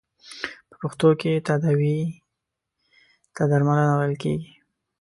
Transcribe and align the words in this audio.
په 0.69 0.75
پښتو 0.81 1.09
کې 1.19 1.43
تداوې 1.47 1.97
ته 3.35 3.41
درملنه 3.49 3.93
ویل 3.97 4.15
کیږی. 4.23 4.51